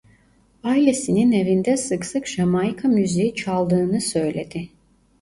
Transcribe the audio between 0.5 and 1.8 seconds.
Ailesinin evinde